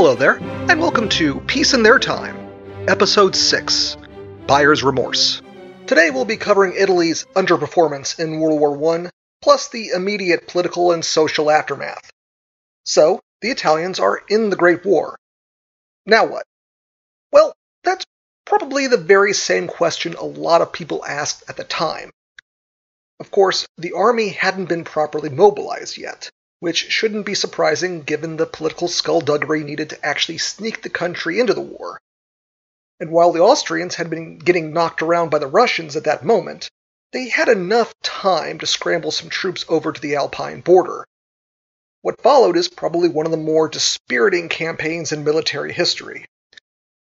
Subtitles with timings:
[0.00, 0.38] Hello there,
[0.70, 2.34] and welcome to Peace in Their Time,
[2.88, 3.98] Episode 6
[4.46, 5.42] Buyer's Remorse.
[5.86, 9.10] Today we'll be covering Italy's underperformance in World War I,
[9.42, 12.10] plus the immediate political and social aftermath.
[12.86, 15.18] So, the Italians are in the Great War.
[16.06, 16.44] Now what?
[17.30, 17.52] Well,
[17.84, 18.06] that's
[18.46, 22.10] probably the very same question a lot of people asked at the time.
[23.20, 28.46] Of course, the army hadn't been properly mobilized yet which shouldn't be surprising given the
[28.46, 32.00] political skullduggery needed to actually sneak the country into the war.
[33.00, 36.70] And while the Austrians had been getting knocked around by the Russians at that moment,
[37.12, 41.06] they had enough time to scramble some troops over to the Alpine border.
[42.02, 46.26] What followed is probably one of the more dispiriting campaigns in military history.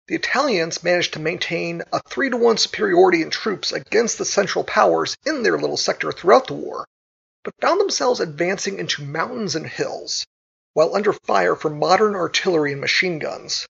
[0.06, 4.64] The Italians managed to maintain a 3 to 1 superiority in troops against the Central
[4.64, 6.86] Powers in their little sector throughout the war,
[7.44, 10.26] but found themselves advancing into mountains and hills,
[10.74, 13.66] while under fire from modern artillery and machine guns.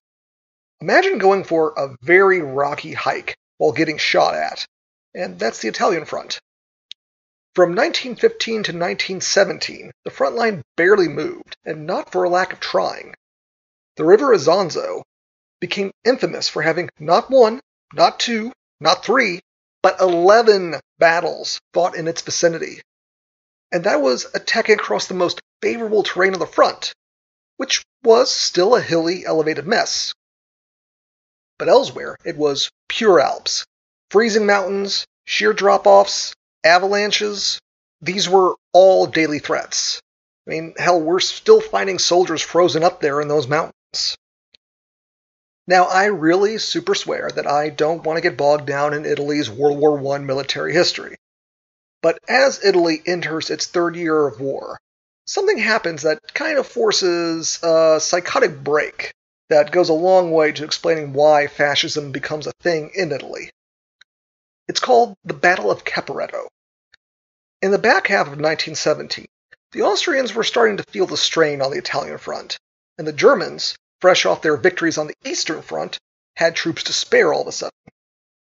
[0.79, 4.67] Imagine going for a very rocky hike while getting shot at,
[5.15, 6.39] and that's the Italian front.
[7.55, 12.59] From 1915 to 1917, the front line barely moved, and not for a lack of
[12.59, 13.15] trying.
[13.95, 15.03] The river Isonzo
[15.59, 17.61] became infamous for having not one,
[17.93, 19.41] not two, not three,
[19.81, 22.81] but 11 battles fought in its vicinity
[23.73, 26.93] and that was attacking across the most favorable terrain on the front,
[27.57, 30.13] which was still a hilly, elevated mess.
[31.57, 33.65] But elsewhere, it was pure Alps,
[34.11, 37.59] freezing mountains, sheer drop offs, avalanches.
[37.99, 39.99] These were all daily threats.
[40.45, 44.17] I mean, hell, we're still finding soldiers frozen up there in those mountains.
[45.65, 49.49] Now, I really super swear that I don't want to get bogged down in Italy's
[49.49, 51.15] World War I military history.
[52.03, 54.77] But as Italy enters its third year of war,
[55.25, 59.13] something happens that kind of forces a psychotic break
[59.47, 63.51] that goes a long way to explaining why fascism becomes a thing in Italy.
[64.67, 66.49] It's called the Battle of Caporetto.
[67.61, 69.25] In the back half of 1917,
[69.71, 72.57] the Austrians were starting to feel the strain on the Italian front,
[72.97, 75.97] and the Germans, fresh off their victories on the Eastern Front,
[76.35, 77.71] had troops to spare all of a sudden.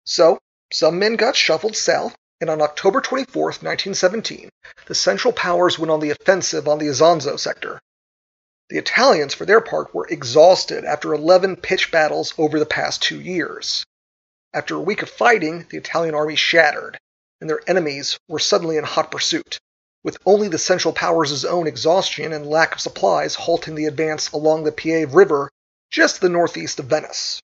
[0.06, 0.40] So,
[0.72, 4.50] some men got shuffled south, and on October 24, 1917,
[4.88, 7.80] the Central Powers went on the offensive on the Isonzo sector.
[8.70, 13.22] The Italians, for their part, were exhausted after 11 pitched battles over the past two
[13.22, 13.86] years.
[14.54, 16.98] After a week of fighting, the Italian army shattered,
[17.40, 19.58] and their enemies were suddenly in hot pursuit,
[20.04, 24.66] with only the Central Powers' own exhaustion and lack of supplies halting the advance along
[24.66, 25.50] the Piave River
[25.90, 27.40] just the northeast of Venice.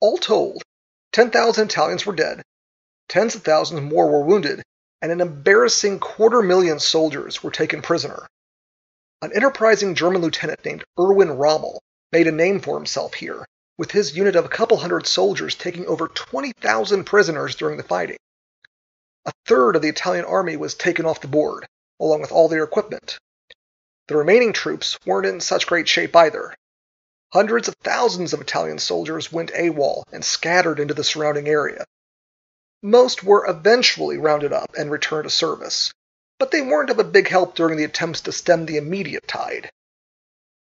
[0.00, 0.64] All told,
[1.12, 2.42] 10,000 Italians were dead
[3.08, 4.62] Tens of thousands more were wounded,
[5.02, 8.26] and an embarrassing quarter million soldiers were taken prisoner.
[9.22, 11.80] An enterprising German lieutenant named Erwin Rommel
[12.12, 13.44] made a name for himself here,
[13.76, 18.18] with his unit of a couple hundred soldiers taking over 20,000 prisoners during the fighting.
[19.26, 21.66] A third of the Italian army was taken off the board,
[22.00, 23.18] along with all their equipment.
[24.08, 26.54] The remaining troops weren't in such great shape either.
[27.32, 31.84] Hundreds of thousands of Italian soldiers went AWOL and scattered into the surrounding area,
[32.84, 35.92] most were eventually rounded up and returned to service,
[36.38, 39.70] but they weren't of a big help during the attempts to stem the immediate tide.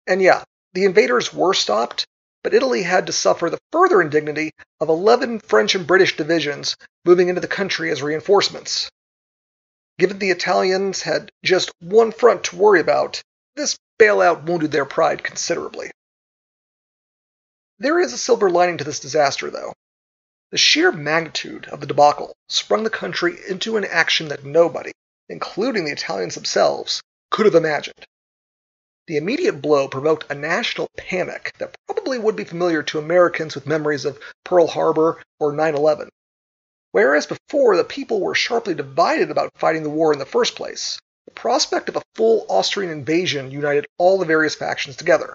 [0.08, 2.06] And yeah, the invaders were stopped,
[2.42, 7.28] but Italy had to suffer the further indignity of 11 French and British divisions moving
[7.28, 8.90] into the country as reinforcements.
[10.00, 13.22] Given the Italians had just one front to worry about,
[13.58, 15.92] this bailout wounded their pride considerably.
[17.80, 19.74] There is a silver lining to this disaster, though.
[20.54, 24.92] The sheer magnitude of the debacle sprung the country into an action that nobody,
[25.28, 28.06] including the Italians themselves, could have imagined.
[29.08, 33.66] The immediate blow provoked a national panic that probably would be familiar to Americans with
[33.66, 36.10] memories of Pearl Harbor or 9 11.
[36.92, 41.00] Whereas before the people were sharply divided about fighting the war in the first place,
[41.26, 45.34] the prospect of a full Austrian invasion united all the various factions together.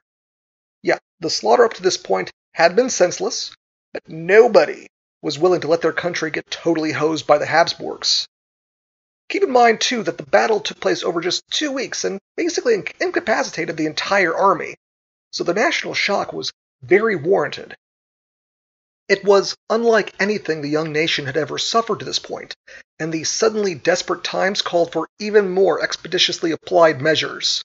[0.84, 3.52] Yeah, the slaughter up to this point had been senseless,
[3.92, 4.86] but nobody
[5.22, 8.26] was willing to let their country get totally hosed by the Habsburgs.
[9.28, 12.82] Keep in mind, too, that the battle took place over just two weeks and basically
[13.00, 14.76] incapacitated the entire army,
[15.32, 16.50] so the national shock was
[16.82, 17.76] very warranted.
[19.08, 22.54] It was unlike anything the young nation had ever suffered to this point,
[22.98, 27.64] and the suddenly desperate times called for even more expeditiously applied measures.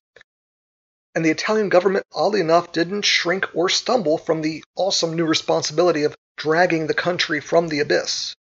[1.16, 6.04] And the Italian government, oddly enough, didn't shrink or stumble from the awesome new responsibility
[6.04, 8.36] of dragging the country from the abyss.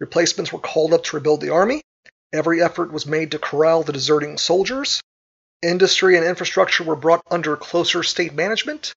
[0.00, 1.82] Replacements were called up to rebuild the army.
[2.32, 5.00] Every effort was made to corral the deserting soldiers.
[5.62, 8.92] Industry and infrastructure were brought under closer state management.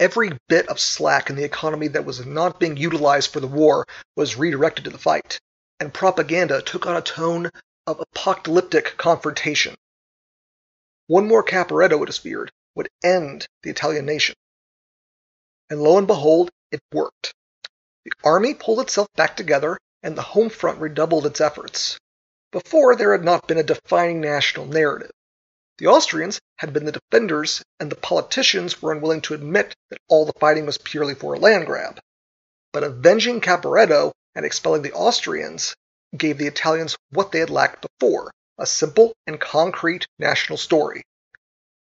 [0.00, 3.86] Every bit of slack in the economy that was not being utilized for the war
[4.16, 5.38] was redirected to the fight,
[5.80, 7.50] and propaganda took on a tone
[7.86, 9.74] of apocalyptic confrontation.
[11.08, 14.34] One more Caporetto, it was feared, would end the Italian nation.
[15.68, 17.32] And lo and behold, it worked.
[18.04, 21.98] The army pulled itself back together, and the home front redoubled its efforts.
[22.50, 25.12] Before, there had not been a defining national narrative.
[25.78, 30.26] The Austrians had been the defenders, and the politicians were unwilling to admit that all
[30.26, 32.00] the fighting was purely for a land grab.
[32.72, 35.74] But avenging Caporetto and expelling the Austrians
[36.16, 41.02] gave the Italians what they had lacked before a simple and concrete national story.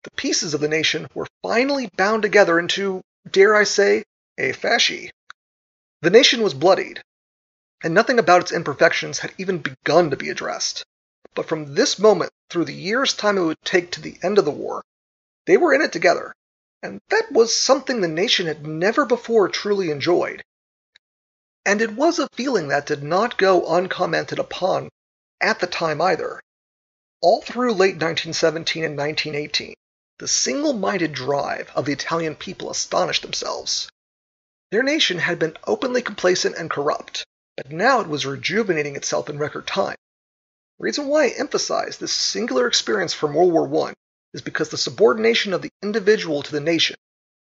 [0.04, 4.04] The pieces of the nation were finally bound together into, dare I say,
[4.38, 5.10] a fasci.
[6.00, 7.02] The nation was bloodied,
[7.82, 10.84] and nothing about its imperfections had even begun to be addressed.
[11.34, 14.44] But from this moment through the year's time it would take to the end of
[14.44, 14.84] the war,
[15.46, 16.34] they were in it together,
[16.82, 20.44] and that was something the nation had never before truly enjoyed.
[21.66, 24.88] And it was a feeling that did not go uncommented upon
[25.40, 26.40] at the time either.
[27.20, 29.74] All through late 1917 and 1918,
[30.18, 33.88] the single minded drive of the Italian people astonished themselves.
[34.70, 37.24] Their nation had been openly complacent and corrupt,
[37.56, 39.96] but now it was rejuvenating itself in record time.
[40.78, 43.94] The reason why I emphasize this singular experience from World War I
[44.34, 46.96] is because the subordination of the individual to the nation,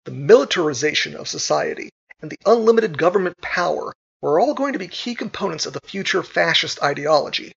[0.04, 1.88] the militarization of society,
[2.20, 6.22] and the unlimited government power were all going to be key components of the future
[6.22, 7.52] fascist ideology.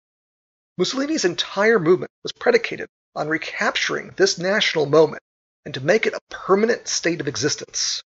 [0.77, 5.23] Mussolini's entire movement was predicated on recapturing this national moment
[5.65, 8.03] and to make it a permanent state of existence.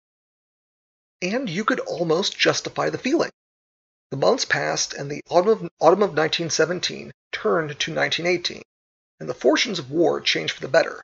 [1.22, 3.31] And you could almost justify the feeling.
[4.12, 8.62] The months passed, and the autumn of, autumn of 1917 turned to 1918,
[9.19, 11.04] and the fortunes of war changed for the better.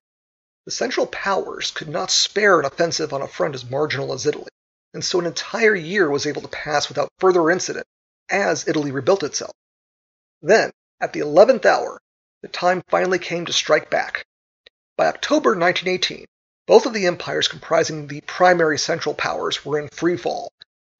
[0.65, 4.51] The Central Powers could not spare an offensive on a front as marginal as Italy,
[4.93, 7.85] and so an entire year was able to pass without further incident
[8.29, 9.51] as Italy rebuilt itself.
[10.41, 10.71] Then,
[11.01, 11.99] at the eleventh hour,
[12.41, 14.25] the time finally came to strike back.
[14.95, 16.25] By October 1918,
[16.67, 20.51] both of the empires comprising the primary Central Powers were in free fall,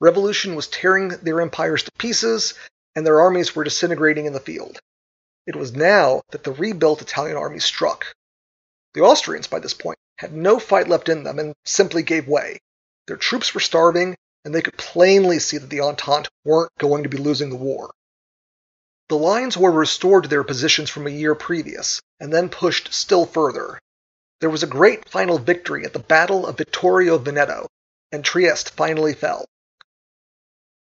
[0.04, 2.56] Revolution was tearing their empires to pieces,
[2.94, 4.78] and their armies were disintegrating in the field.
[5.48, 8.08] It was now that the rebuilt Italian army struck.
[8.96, 12.60] The Austrians, by this point, had no fight left in them and simply gave way.
[13.08, 17.10] Their troops were starving, and they could plainly see that the Entente weren't going to
[17.10, 17.94] be losing the war.
[19.08, 23.26] The lines were restored to their positions from a year previous, and then pushed still
[23.26, 23.80] further.
[24.40, 27.68] There was a great final victory at the Battle of Vittorio Veneto,
[28.12, 29.46] and Trieste finally fell.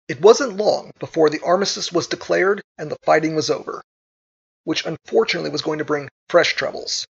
[0.08, 3.82] It wasn't long before the armistice was declared and the fighting was over,
[4.64, 7.06] which unfortunately was going to bring fresh troubles.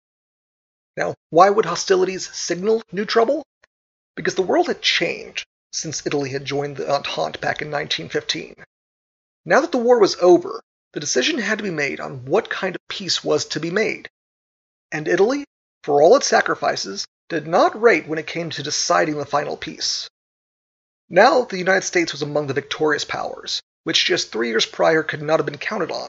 [0.97, 3.45] Now, why would hostilities signal new trouble?
[4.15, 8.55] Because the world had changed since Italy had joined the Entente back in 1915.
[9.45, 10.61] Now that the war was over,
[10.93, 14.09] the decision had to be made on what kind of peace was to be made.
[14.91, 15.45] And Italy,
[15.83, 20.09] for all its sacrifices, did not rate when it came to deciding the final peace.
[21.09, 25.21] Now the United States was among the victorious powers, which just three years prior could
[25.21, 26.07] not have been counted on.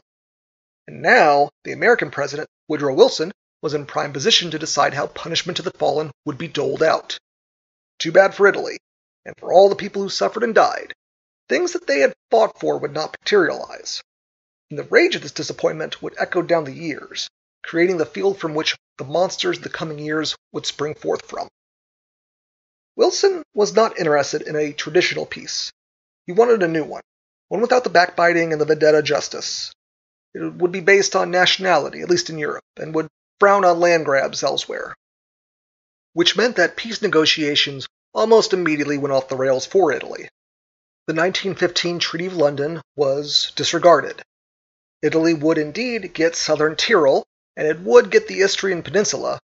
[0.87, 3.31] And now the American president, Woodrow Wilson,
[3.61, 7.17] was in prime position to decide how punishment to the fallen would be doled out.
[7.99, 8.77] Too bad for Italy,
[9.25, 10.93] and for all the people who suffered and died.
[11.47, 14.01] Things that they had fought for would not materialize.
[14.69, 17.29] And the rage of this disappointment would echo down the years,
[17.63, 21.47] creating the field from which the monsters of the coming years would spring forth from.
[22.95, 25.71] Wilson was not interested in a traditional peace.
[26.27, 27.01] He wanted a new one,
[27.47, 29.71] one without the backbiting and the vendetta justice.
[30.33, 33.07] It would be based on nationality, at least in Europe, and would
[33.39, 34.95] frown on land grabs elsewhere.
[36.13, 40.29] Which meant that peace negotiations almost immediately went off the rails for Italy.
[41.07, 44.21] The 1915 Treaty of London was disregarded.
[45.01, 49.39] Italy would indeed get southern Tyrol, and it would get the Istrian Peninsula,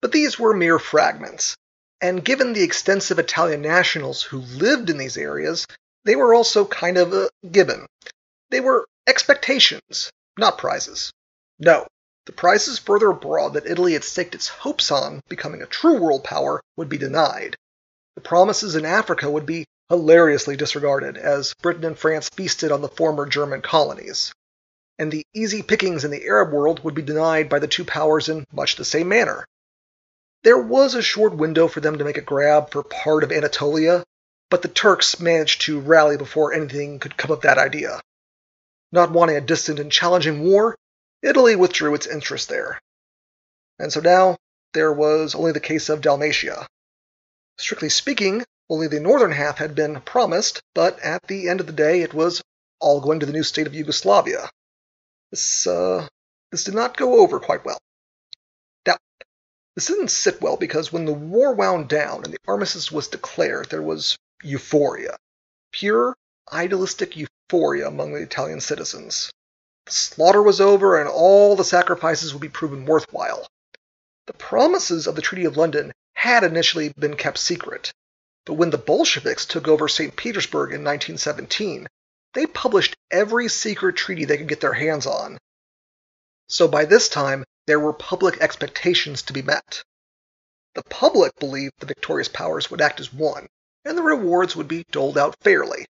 [0.00, 1.56] but these were mere fragments,
[2.00, 5.66] and given the extensive Italian nationals who lived in these areas,
[6.04, 7.86] they were also kind of a given.
[8.50, 11.12] They were expectations, not prizes.
[11.58, 11.86] No,
[12.26, 16.24] the prizes further abroad that Italy had staked its hopes on becoming a true world
[16.24, 17.56] power would be denied.
[18.14, 22.88] The promises in Africa would be hilariously disregarded as Britain and France feasted on the
[22.88, 24.32] former German colonies.
[25.00, 28.28] And the easy pickings in the Arab world would be denied by the two powers
[28.28, 29.46] in much the same manner.
[30.42, 34.04] There was a short window for them to make a grab for part of Anatolia,
[34.50, 38.02] but the Turks managed to rally before anything could come of that idea.
[38.92, 40.76] Not wanting a distant and challenging war,
[41.22, 42.78] Italy withdrew its interest there.
[43.78, 44.36] And so now
[44.74, 46.66] there was only the case of Dalmatia.
[47.56, 51.72] Strictly speaking, Only the northern half had been promised, but at the end of the
[51.72, 52.42] day it was
[52.80, 54.50] all going to the new state of Yugoslavia.
[55.30, 56.08] This, uh,
[56.50, 57.78] this did not go over quite well.
[58.86, 58.96] Now,
[59.76, 63.70] this didn't sit well because when the war wound down and the armistice was declared,
[63.70, 65.16] there was euphoria.
[65.72, 66.16] Pure,
[66.52, 69.30] idealistic euphoria among the Italian citizens.
[69.86, 73.46] The slaughter was over and all the sacrifices would be proven worthwhile.
[74.26, 77.92] The promises of the Treaty of London had initially been kept secret,
[78.44, 80.14] but when the Bolsheviks took over St.
[80.16, 81.86] Petersburg in 1917,
[82.34, 85.38] they published every secret treaty they could get their hands on.
[86.48, 89.82] So by this time, there were public expectations to be met.
[90.74, 93.48] The public believed the victorious powers would act as one,
[93.84, 95.86] and the rewards would be doled out fairly.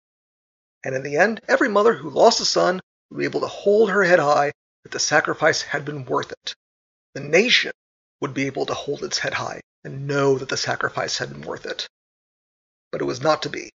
[0.85, 2.81] And in the end, every mother who lost a son
[3.11, 4.53] would be able to hold her head high
[4.85, 6.55] that the sacrifice had been worth it.
[7.15, 7.73] The nation
[8.21, 11.43] would be able to hold its head high and know that the sacrifice had been
[11.43, 11.89] worth it.
[12.93, 13.71] But it was not to be.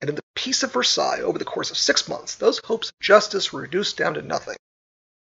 [0.00, 3.00] And in the Peace of Versailles, over the course of six months, those hopes of
[3.00, 4.56] justice were reduced down to nothing.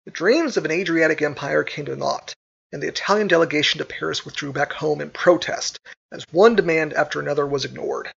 [0.04, 2.34] The dreams of an Adriatic empire came to naught,
[2.72, 5.78] and the Italian delegation to Paris withdrew back home in protest
[6.12, 8.12] as one demand after another was ignored.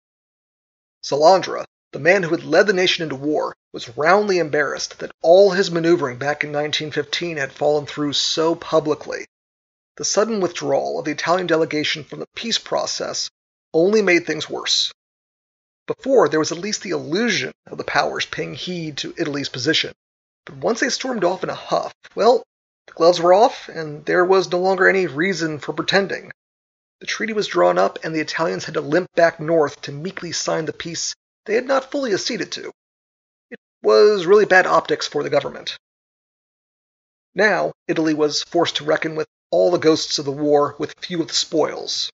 [1.04, 5.50] Salandra, the man who had led the nation into war, was roundly embarrassed that all
[5.50, 9.26] his maneuvering back in 1915 had fallen through so publicly.
[9.96, 13.30] The sudden withdrawal of the Italian delegation from the peace process
[13.72, 14.92] only made things worse.
[15.86, 19.94] Before, there was at least the illusion of the powers paying heed to Italy's position.
[20.44, 22.44] But once they stormed off in a huff, well,
[22.86, 26.32] the gloves were off, and there was no longer any reason for pretending.
[27.00, 30.32] The treaty was drawn up, and the Italians had to limp back north to meekly
[30.32, 31.14] sign the peace
[31.44, 32.72] they had not fully acceded to.
[33.50, 35.76] It was really bad optics for the government.
[37.34, 41.20] Now, Italy was forced to reckon with all the ghosts of the war with few
[41.20, 42.10] of the spoils.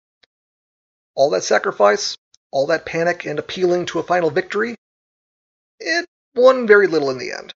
[1.14, 2.16] All that sacrifice,
[2.52, 4.76] all that panic and appealing to a final victory,
[5.80, 7.52] it won very little in the end.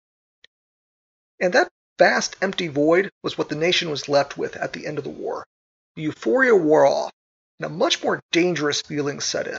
[1.40, 4.98] And that vast empty void was what the nation was left with at the end
[4.98, 5.46] of the war.
[5.94, 7.12] The euphoria wore off,
[7.58, 9.58] and a much more dangerous feeling set in.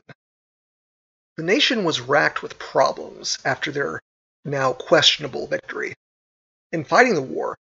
[1.37, 4.01] The nation was racked with problems after their
[4.43, 5.95] now questionable victory.
[6.71, 7.57] In fighting the war,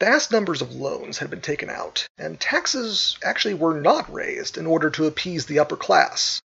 [0.00, 4.66] vast numbers of loans had been taken out, and taxes actually were not raised in
[4.66, 6.41] order to appease the upper class.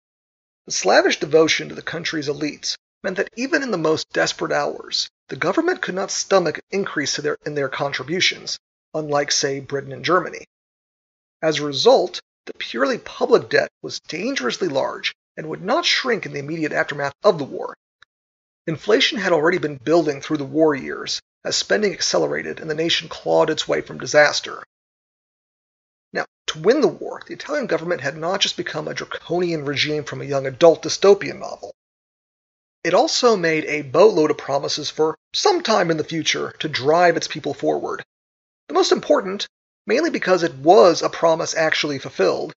[0.67, 5.09] The slavish devotion to the country's elites meant that even in the most desperate hours,
[5.29, 8.59] the government could not stomach an increase in their contributions,
[8.93, 10.43] unlike, say, Britain and Germany.
[11.41, 16.33] As a result, the purely public debt was dangerously large and would not shrink in
[16.33, 17.73] the immediate aftermath of the war.
[18.65, 23.07] Inflation had already been building through the war years as spending accelerated and the nation
[23.07, 24.61] clawed its way from disaster.
[26.13, 30.03] Now, to win the war, the Italian government had not just become a draconian regime
[30.03, 31.73] from a young adult dystopian novel.
[32.83, 37.17] It also made a boatload of promises for some time in the future to drive
[37.17, 38.03] its people forward.
[38.67, 39.47] The most important,
[39.85, 42.53] mainly because it was a promise actually fulfilled,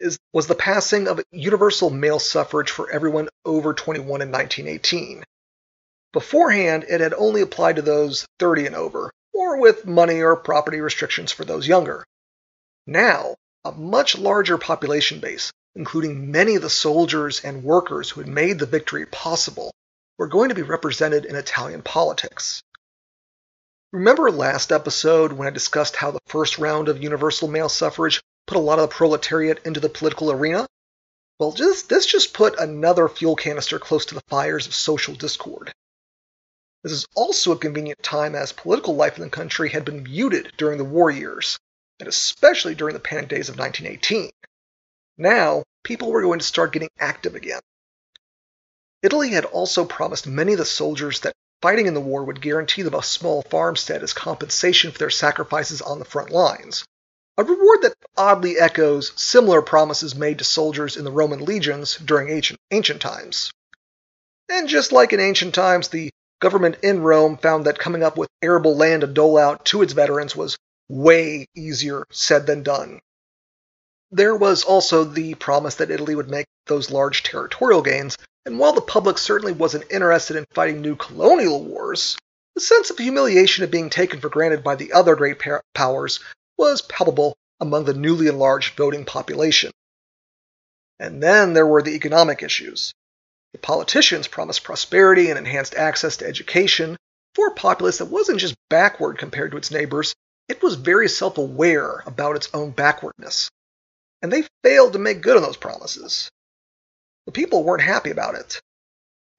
[0.00, 5.24] is, was the passing of universal male suffrage for everyone over 21 in 1918.
[6.12, 10.80] Beforehand, it had only applied to those 30 and over, or with money or property
[10.80, 12.04] restrictions for those younger.
[12.86, 18.28] Now, a much larger population base, including many of the soldiers and workers who had
[18.28, 19.72] made the victory possible,
[20.18, 22.62] were going to be represented in Italian politics.
[23.90, 28.58] Remember last episode when I discussed how the first round of universal male suffrage put
[28.58, 30.66] a lot of the proletariat into the political arena?
[31.38, 35.72] Well, just, this just put another fuel canister close to the fires of social discord.
[36.82, 40.52] This is also a convenient time as political life in the country had been muted
[40.58, 41.58] during the war years,
[42.00, 44.30] and especially during the panic days of 1918.
[45.16, 47.60] Now, people were going to start getting active again.
[49.02, 52.82] Italy had also promised many of the soldiers that fighting in the war would guarantee
[52.82, 56.84] them a small farmstead as compensation for their sacrifices on the front lines,
[57.36, 62.30] a reward that oddly echoes similar promises made to soldiers in the Roman legions during
[62.30, 63.52] ancient, ancient times.
[64.48, 66.10] And just like in ancient times, the
[66.40, 69.94] government in Rome found that coming up with arable land to dole out to its
[69.94, 70.56] veterans was
[70.88, 73.00] way easier said than done.
[74.10, 78.72] There was also the promise that Italy would make those large territorial gains, and while
[78.72, 82.16] the public certainly wasn't interested in fighting new colonial wars,
[82.54, 85.42] the sense of humiliation of being taken for granted by the other great
[85.74, 86.20] powers
[86.56, 89.72] was palpable among the newly enlarged voting population.
[91.00, 92.92] And then there were the economic issues.
[93.52, 96.96] The politicians promised prosperity and enhanced access to education
[97.34, 100.14] for a populace that wasn't just backward compared to its neighbors,
[100.48, 103.50] it was very self aware about its own backwardness.
[104.22, 106.30] And they failed to make good on those promises.
[107.26, 108.60] The people weren't happy about it.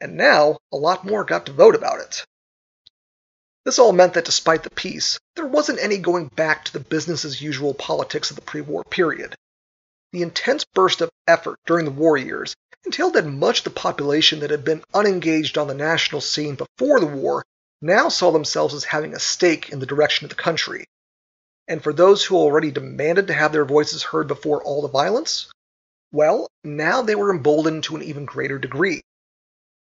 [0.01, 2.25] And now, a lot more got to vote about it.
[3.63, 7.25] This all meant that despite the peace, there wasn't any going back to the business
[7.25, 9.35] as usual politics of the pre war period.
[10.12, 14.39] The intense burst of effort during the war years entailed that much of the population
[14.39, 17.43] that had been unengaged on the national scene before the war
[17.81, 20.85] now saw themselves as having a stake in the direction of the country.
[21.67, 25.51] And for those who already demanded to have their voices heard before all the violence,
[26.12, 29.01] well, now they were emboldened to an even greater degree.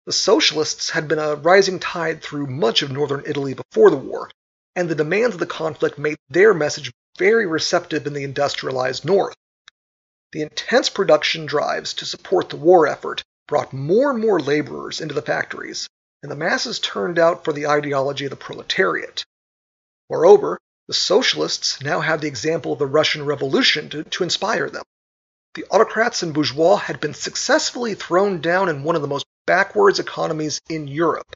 [0.06, 4.30] The socialists had been a rising tide through much of northern Italy before the war,
[4.76, 9.36] and the demands of the conflict made their message very receptive in the industrialized north.
[10.32, 15.14] The intense production drives to support the war effort brought more and more laborers into
[15.14, 15.88] the factories,
[16.22, 19.24] and the masses turned out for the ideology of the proletariat.
[20.10, 24.84] Moreover, the socialists now had the example of the Russian Revolution to, to inspire them.
[25.56, 30.00] The autocrats and bourgeois had been successfully thrown down in one of the most backwards
[30.00, 31.36] economies in Europe.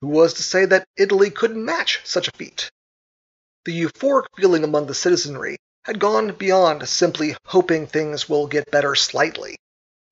[0.00, 2.70] Who was to say that Italy couldn't match such a feat?
[3.64, 8.94] The euphoric feeling among the citizenry had gone beyond simply hoping things will get better
[8.94, 9.56] slightly.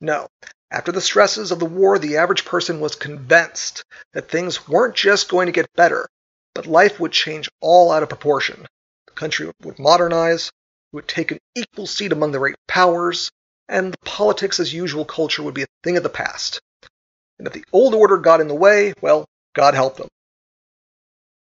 [0.01, 0.29] No,
[0.71, 5.29] after the stresses of the war, the average person was convinced that things weren't just
[5.29, 6.09] going to get better,
[6.57, 8.67] but life would change all out of proportion.
[9.07, 10.53] The country would modernize, it
[10.97, 13.31] would take an equal seat among the great powers,
[13.69, 16.61] and the politics as usual culture would be a thing of the past.
[17.39, 20.09] And if the old order got in the way, well, God help them.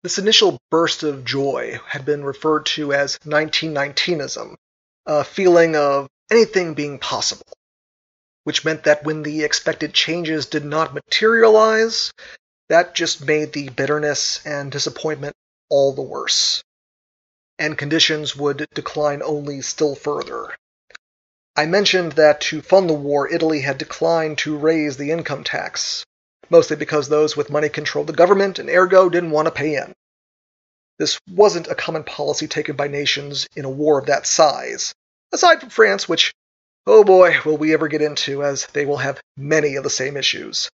[0.01, 4.55] This initial burst of joy had been referred to as 1919ism,
[5.05, 7.45] a feeling of anything being possible
[8.43, 12.11] which meant that when the expected changes did not materialize,
[12.69, 15.35] that just made the bitterness and disappointment
[15.69, 16.63] all the worse.
[17.59, 20.55] And conditions would decline only still further.
[21.55, 26.03] I mentioned that to fund the war, Italy had declined to raise the income tax,
[26.49, 29.93] mostly because those with money controlled the government and ergo didn't want to pay in.
[30.97, 34.93] This wasn't a common policy taken by nations in a war of that size,
[35.31, 36.33] aside from France, which
[36.85, 40.17] Oh boy, will we ever get into, as they will have many of the same
[40.17, 40.69] issues.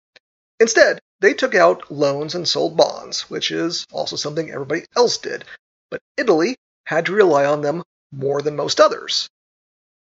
[0.60, 5.46] Instead, they took out loans and sold bonds, which is also something everybody else did,
[5.90, 9.30] but Italy had to rely on them more than most others.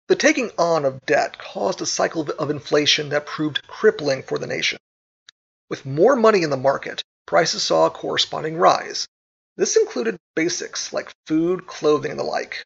[0.08, 4.46] The taking on of debt caused a cycle of inflation that proved crippling for the
[4.46, 4.78] nation.
[5.68, 9.06] With more money in the market, prices saw a corresponding rise.
[9.56, 12.64] This included basics like food, clothing, and the like.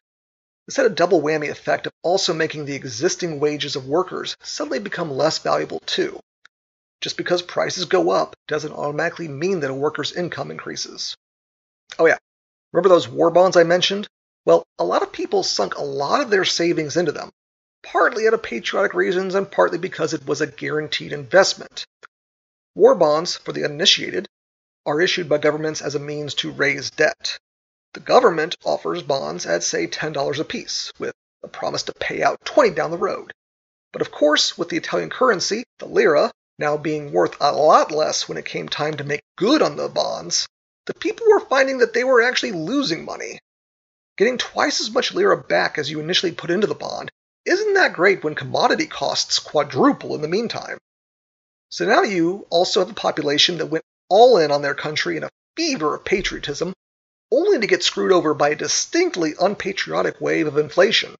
[0.67, 4.79] This had a double whammy effect of also making the existing wages of workers suddenly
[4.79, 6.19] become less valuable too.
[7.03, 11.17] Just because prices go up doesn't automatically mean that a worker's income increases.
[11.99, 12.17] Oh, yeah.
[12.71, 14.07] Remember those war bonds I mentioned?
[14.45, 17.29] Well, a lot of people sunk a lot of their savings into them,
[17.83, 21.85] partly out of patriotic reasons and partly because it was a guaranteed investment.
[22.73, 24.25] War bonds, for the uninitiated,
[24.85, 27.37] are issued by governments as a means to raise debt.
[27.95, 31.13] The government offers bonds at, say, $10 apiece, with
[31.43, 33.33] a promise to pay out 20 down the road.
[33.91, 38.27] But of course, with the Italian currency, the lira, now being worth a lot less
[38.27, 40.47] when it came time to make good on the bonds,
[40.85, 43.39] the people were finding that they were actually losing money.
[44.17, 47.09] Getting twice as much lira back as you initially put into the bond
[47.45, 50.77] isn't that great when commodity costs quadruple in the meantime.
[51.69, 55.23] So now you also have a population that went all in on their country in
[55.23, 56.73] a fever of patriotism
[57.31, 61.15] only to get screwed over by a distinctly unpatriotic wave of inflation.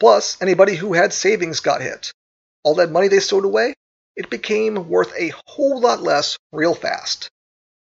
[0.00, 2.12] Plus, anybody who had savings got hit.
[2.64, 3.74] All that money they stowed away,
[4.16, 7.30] it became worth a whole lot less real fast.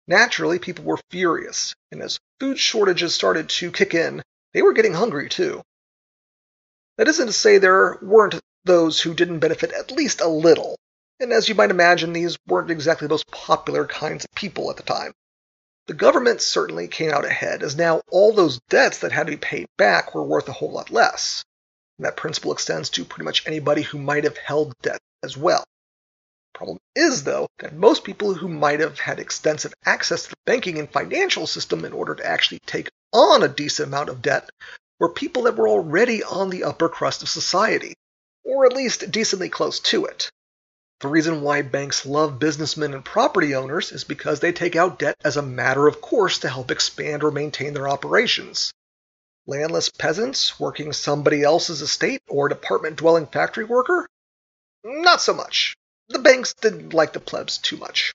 [0.07, 4.95] Naturally, people were furious, and as food shortages started to kick in, they were getting
[4.95, 5.63] hungry too.
[6.97, 10.77] That isn't to say there weren't those who didn't benefit at least a little,
[11.21, 14.77] and as you might imagine, these weren't exactly the most popular kinds of people at
[14.77, 15.13] the time.
[15.87, 19.37] The government certainly came out ahead, as now all those debts that had to be
[19.37, 21.45] paid back were worth a whole lot less.
[21.99, 25.65] And that principle extends to pretty much anybody who might have held debt as well.
[26.59, 30.81] Problem is, though, that most people who might have had extensive access to the banking
[30.81, 34.51] and financial system in order to actually take on a decent amount of debt
[34.99, 37.95] were people that were already on the upper crust of society,
[38.43, 40.31] or at least decently close to it.
[40.99, 45.15] The reason why banks love businessmen and property owners is because they take out debt
[45.23, 48.73] as a matter of course to help expand or maintain their operations.
[49.47, 54.09] Landless peasants working somebody else's estate or apartment dwelling factory worker?
[54.83, 55.77] Not so much.
[56.09, 58.15] The banks didn't like the plebs too much.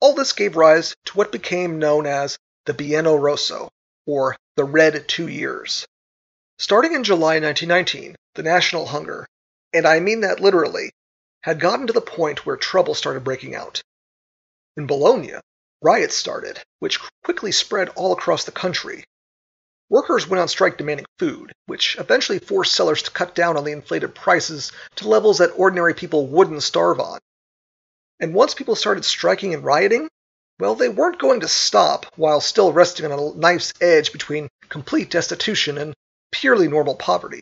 [0.00, 3.70] All this gave rise to what became known as the Biennio Rosso,
[4.06, 5.86] or the Red Two Years.
[6.58, 9.26] Starting in July 1919, the national hunger,
[9.72, 10.90] and I mean that literally,
[11.42, 13.82] had gotten to the point where trouble started breaking out.
[14.76, 15.34] In Bologna,
[15.80, 19.04] riots started, which quickly spread all across the country.
[19.88, 23.70] Workers went on strike demanding food, which eventually forced sellers to cut down on the
[23.72, 27.20] inflated prices to levels that ordinary people wouldn't starve on.
[28.18, 30.08] And once people started striking and rioting,
[30.58, 35.10] well, they weren't going to stop while still resting on a knife's edge between complete
[35.10, 35.94] destitution and
[36.32, 37.40] purely normal poverty.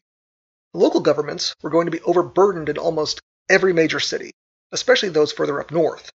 [0.72, 4.33] The local governments were going to be overburdened in almost every major city,
[4.72, 6.11] especially those further up north,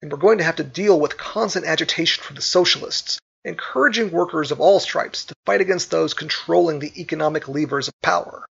[0.00, 4.50] and were going to have to deal with constant agitation from the socialists, encouraging workers
[4.50, 8.46] of all stripes to fight against those controlling the economic levers of power.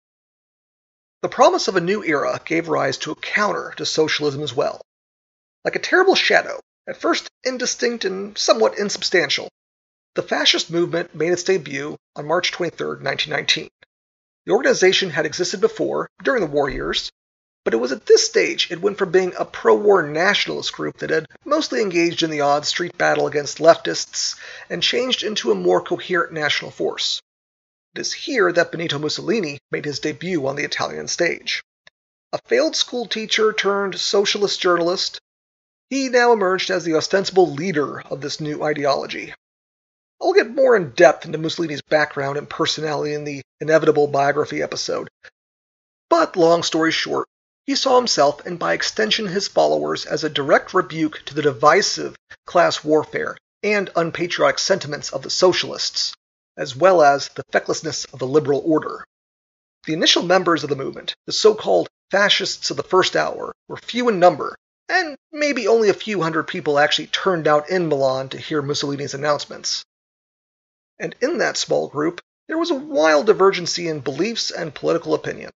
[1.22, 4.82] The promise of a new era gave rise to a counter to socialism as well.
[5.66, 9.50] Like a terrible shadow, at first indistinct and somewhat insubstantial,
[10.16, 13.70] the fascist movement made its debut on March 23, 1919.
[14.46, 17.12] The organization had existed before, during the war years,
[17.66, 20.98] but it was at this stage it went from being a pro war nationalist group
[20.98, 24.36] that had mostly engaged in the odd street battle against leftists
[24.70, 27.22] and changed into a more coherent national force.
[27.96, 31.64] It is here that Benito Mussolini made his debut on the Italian stage.
[32.32, 35.20] A failed school teacher turned socialist journalist,
[35.90, 39.34] he now emerged as the ostensible leader of this new ideology.
[40.22, 45.10] I'll get more in depth into Mussolini's background and personality in the inevitable biography episode.
[46.10, 47.28] But long story short,
[47.70, 52.16] he saw himself and by extension his followers as a direct rebuke to the divisive
[52.48, 56.16] class warfare and unpatriotic sentiments of the socialists,
[56.58, 59.06] as well as the fecklessness of the liberal order.
[59.86, 63.78] The initial members of the movement, the so called fascists of the first hour, were
[63.78, 64.56] few in number,
[64.88, 69.14] and maybe only a few hundred people actually turned out in Milan to hear Mussolini's
[69.14, 69.86] announcements
[70.98, 75.52] and in that small group there was a wild divergency in beliefs and political opinion.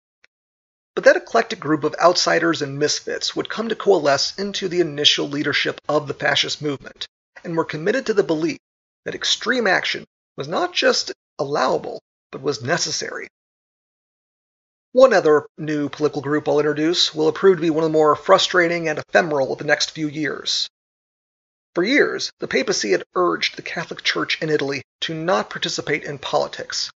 [1.01, 5.27] But that eclectic group of outsiders and misfits would come to coalesce into the initial
[5.27, 7.07] leadership of the fascist movement,
[7.43, 8.59] and were committed to the belief
[9.07, 10.05] that extreme action
[10.37, 13.29] was not just allowable, but was necessary.
[14.93, 18.15] One other new political group I'll introduce will prove to be one of the more
[18.15, 20.69] frustrating and ephemeral of the next few years.
[21.75, 26.19] For years, the papacy had urged the Catholic Church in Italy to not participate in
[26.19, 26.91] politics,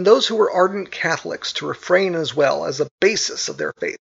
[0.00, 3.74] and those who were ardent Catholics to refrain as well as a basis of their
[3.74, 3.98] faith.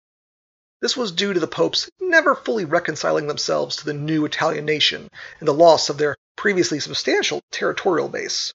[0.80, 5.10] This was due to the popes never fully reconciling themselves to the new Italian nation
[5.40, 8.54] and the loss of their previously substantial territorial base.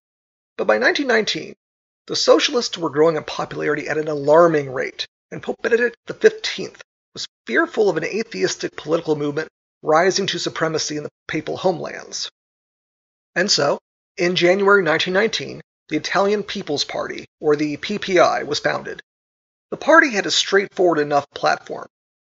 [0.56, 1.56] But by 1919,
[2.06, 6.80] the socialists were growing in popularity at an alarming rate, and Pope Benedict XV
[7.12, 9.48] was fearful of an atheistic political movement
[9.82, 12.30] rising to supremacy in the papal homelands.
[13.34, 13.80] And so,
[14.16, 15.60] in January 1919,
[15.92, 19.02] the Italian People's Party, or the PPI, was founded.
[19.70, 21.86] The party had a straightforward enough platform,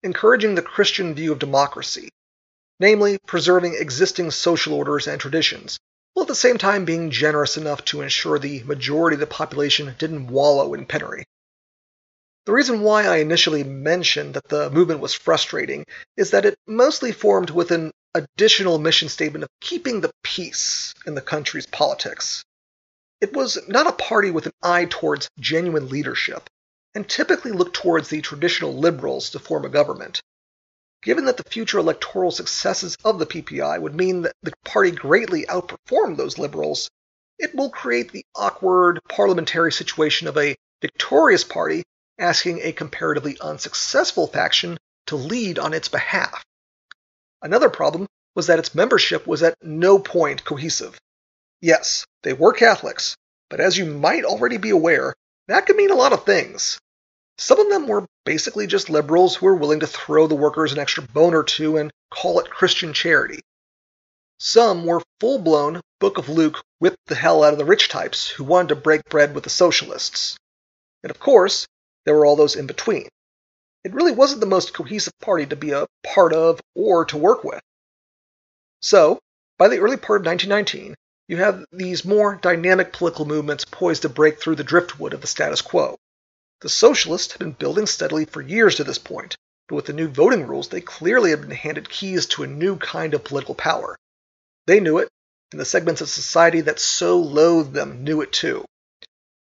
[0.04, 2.10] encouraging the Christian view of democracy,
[2.82, 5.80] namely preserving existing social orders and traditions,
[6.12, 9.96] while at the same time being generous enough to ensure the majority of the population
[9.98, 11.24] didn't wallow in penury.
[12.46, 15.86] The reason why I initially mentioned that the movement was frustrating
[16.18, 21.16] is that it mostly formed with an additional mission statement of keeping the peace in
[21.16, 22.44] the country's politics.
[23.22, 26.50] It was not a party with an eye towards genuine leadership,
[26.94, 30.22] and typically looked towards the traditional liberals to form a government.
[31.02, 35.46] Given that the future electoral successes of the PPI would mean that the party greatly
[35.46, 36.90] outperformed those liberals,
[37.38, 41.84] it will create the awkward parliamentary situation of a victorious party
[42.18, 46.44] asking a comparatively unsuccessful faction to lead on its behalf.
[47.42, 50.98] Another problem was that its membership was at no point cohesive.
[51.62, 53.16] Yes, they were Catholics,
[53.50, 55.14] but as you might already be aware,
[55.48, 56.80] that could mean a lot of things.
[57.38, 60.80] Some of them were basically just liberals who were willing to throw the workers an
[60.80, 63.42] extra bone or two and call it Christian charity.
[64.40, 68.28] Some were full blown Book of Luke whipped the hell out of the rich types
[68.28, 70.38] who wanted to break bread with the socialists.
[71.04, 71.68] And of course,
[72.04, 73.08] there were all those in between.
[73.84, 77.44] It really wasn't the most cohesive party to be a part of or to work
[77.44, 77.62] with.
[78.82, 79.20] So,
[79.58, 80.96] by the early part of 1919,
[81.28, 85.28] you have these more dynamic political movements poised to break through the driftwood of the
[85.28, 85.98] status quo.
[86.62, 89.36] The socialists had been building steadily for years to this point,
[89.68, 92.78] but with the new voting rules, they clearly had been handed keys to a new
[92.78, 93.98] kind of political power.
[94.68, 95.10] They knew it,
[95.52, 98.66] and the segments of society that so loathed them knew it too.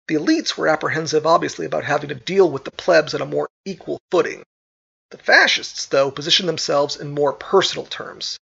[0.06, 3.48] The elites were apprehensive, obviously, about having to deal with the plebs on a more
[3.66, 4.42] equal footing.
[5.10, 8.38] The fascists, though, positioned themselves in more personal terms.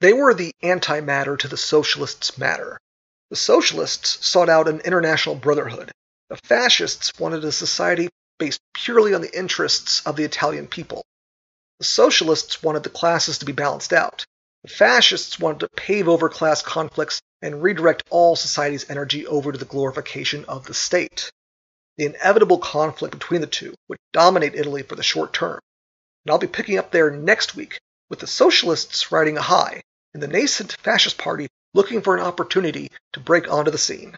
[0.00, 2.78] They were the antimatter to the socialists' matter.
[3.30, 5.90] The socialists sought out an international brotherhood.
[6.28, 11.02] The fascists wanted a society based purely on the interests of the Italian people.
[11.78, 14.26] The socialists wanted the classes to be balanced out.
[14.64, 19.58] The fascists wanted to pave over class conflicts and redirect all society's energy over to
[19.58, 21.30] the glorification of the state.
[21.96, 25.58] The inevitable conflict between the two would dominate Italy for the short term,
[26.24, 27.78] and I'll be picking up there next week
[28.10, 29.82] with the socialists riding a high
[30.16, 34.16] and the nascent fascist party looking for an opportunity to break onto the scene.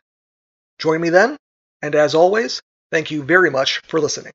[0.78, 1.36] Join me then,
[1.82, 4.30] and as always, thank you very much for listening.